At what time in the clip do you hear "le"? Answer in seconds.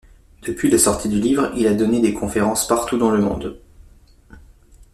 3.11-3.21